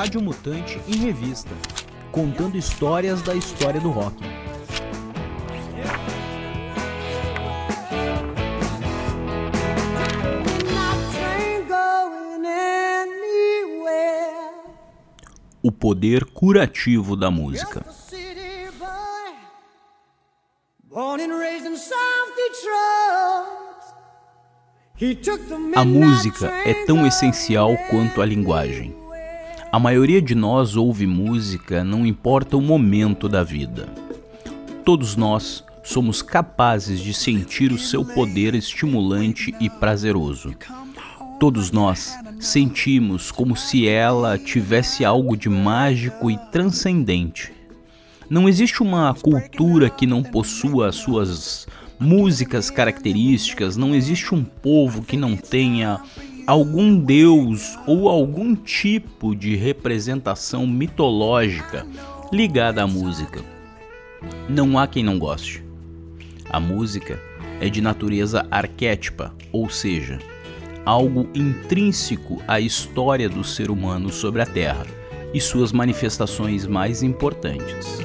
[0.00, 1.50] Rádio Mutante em revista,
[2.10, 4.16] contando histórias da história do rock.
[15.62, 17.84] O poder curativo da música.
[25.76, 28.99] A música é tão essencial quanto a linguagem.
[29.72, 33.88] A maioria de nós ouve música não importa o momento da vida.
[34.84, 40.56] Todos nós somos capazes de sentir o seu poder estimulante e prazeroso.
[41.38, 47.52] Todos nós sentimos como se ela tivesse algo de mágico e transcendente.
[48.28, 55.16] Não existe uma cultura que não possua suas músicas características, não existe um povo que
[55.16, 56.00] não tenha
[56.50, 61.86] algum deus ou algum tipo de representação mitológica
[62.32, 63.40] ligada à música.
[64.48, 65.62] Não há quem não goste.
[66.50, 67.20] A música
[67.60, 70.18] é de natureza arquétipa, ou seja,
[70.84, 74.86] algo intrínseco à história do ser humano sobre a Terra
[75.32, 78.00] e suas manifestações mais importantes.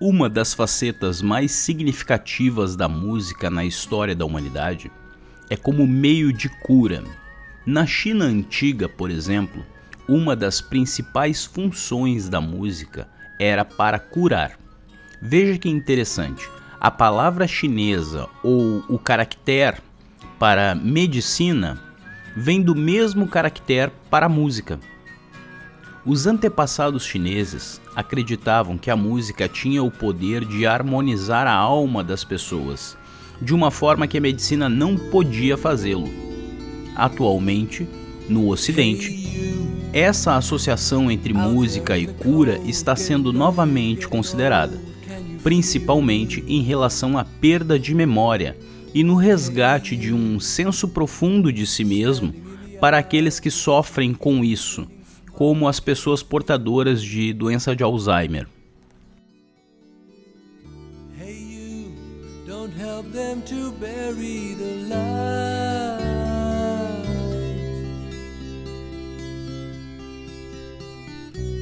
[0.00, 4.92] Uma das facetas mais significativas da música na história da humanidade
[5.50, 7.02] é como meio de cura.
[7.66, 9.66] Na China antiga, por exemplo,
[10.08, 13.08] uma das principais funções da música
[13.40, 14.56] era para curar.
[15.20, 19.78] Veja que interessante, a palavra chinesa ou o caractere
[20.38, 21.76] para medicina
[22.36, 24.78] vem do mesmo caractere para música.
[26.08, 32.24] Os antepassados chineses acreditavam que a música tinha o poder de harmonizar a alma das
[32.24, 32.96] pessoas,
[33.42, 36.08] de uma forma que a medicina não podia fazê-lo.
[36.96, 37.86] Atualmente,
[38.26, 39.60] no Ocidente,
[39.92, 44.80] essa associação entre música e cura está sendo novamente considerada,
[45.42, 48.56] principalmente em relação à perda de memória
[48.94, 52.32] e no resgate de um senso profundo de si mesmo
[52.80, 54.86] para aqueles que sofrem com isso
[55.38, 58.48] como as pessoas portadoras de doença de Alzheimer.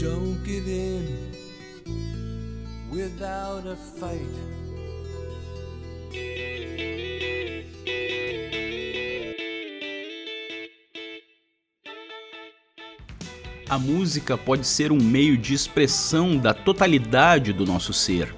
[0.00, 1.32] Don't give in
[2.90, 4.65] without a fight.
[13.68, 18.32] A música pode ser um meio de expressão da totalidade do nosso ser.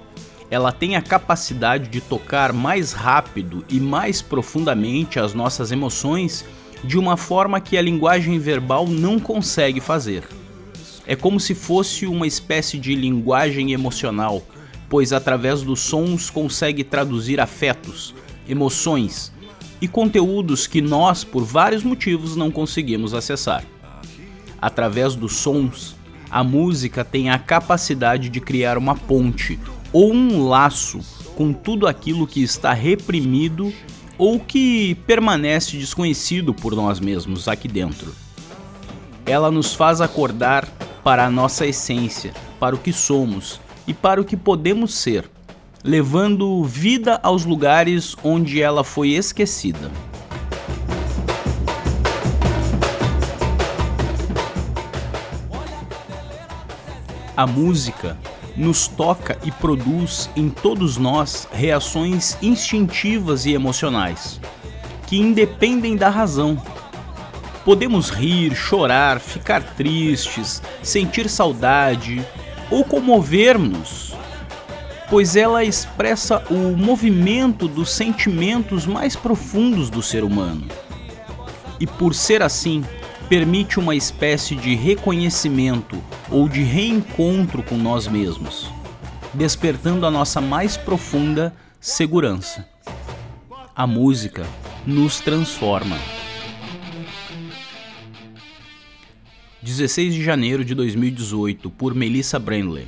[0.49, 6.43] Ela tem a capacidade de tocar mais rápido e mais profundamente as nossas emoções
[6.83, 10.23] de uma forma que a linguagem verbal não consegue fazer.
[11.05, 14.41] É como se fosse uma espécie de linguagem emocional,
[14.89, 18.15] pois através dos sons consegue traduzir afetos,
[18.47, 19.31] emoções
[19.79, 23.63] e conteúdos que nós, por vários motivos, não conseguimos acessar
[24.61, 25.95] através dos sons,
[26.29, 29.59] a música tem a capacidade de criar uma ponte
[29.91, 30.99] ou um laço
[31.35, 33.73] com tudo aquilo que está reprimido
[34.17, 38.13] ou que permanece desconhecido por nós mesmos aqui dentro.
[39.25, 40.67] Ela nos faz acordar
[41.03, 45.29] para a nossa essência, para o que somos e para o que podemos ser,
[45.83, 49.89] levando vida aos lugares onde ela foi esquecida.
[57.39, 58.17] A música
[58.53, 64.41] nos toca e produz em todos nós reações instintivas e emocionais,
[65.07, 66.61] que independem da razão.
[67.63, 72.21] Podemos rir, chorar, ficar tristes, sentir saudade
[72.69, 74.13] ou comover-nos,
[75.09, 80.67] pois ela expressa o movimento dos sentimentos mais profundos do ser humano.
[81.79, 82.83] E por ser assim,
[83.29, 88.71] permite uma espécie de reconhecimento ou de reencontro com nós mesmos,
[89.35, 92.67] despertando a nossa mais profunda segurança.
[93.75, 94.47] A música
[94.83, 95.95] nos transforma.
[99.61, 102.87] 16 de janeiro de 2018, por Melissa Brandley.